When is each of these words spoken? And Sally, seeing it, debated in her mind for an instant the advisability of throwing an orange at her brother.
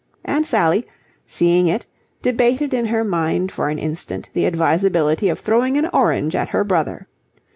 And 0.25 0.47
Sally, 0.47 0.87
seeing 1.27 1.67
it, 1.67 1.85
debated 2.23 2.73
in 2.73 2.85
her 2.87 3.03
mind 3.03 3.51
for 3.51 3.69
an 3.69 3.77
instant 3.77 4.31
the 4.33 4.47
advisability 4.47 5.29
of 5.29 5.39
throwing 5.39 5.77
an 5.77 5.91
orange 5.93 6.35
at 6.35 6.49
her 6.49 6.63
brother. 6.63 7.07